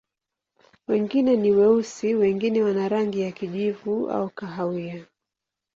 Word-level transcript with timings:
Wengine 0.87 1.35
ni 1.35 1.51
weusi, 1.51 2.13
wengine 2.15 2.61
wana 2.63 2.89
rangi 2.89 3.21
ya 3.21 3.31
kijivu 3.31 4.09
au 4.09 4.29
kahawia. 4.29 5.05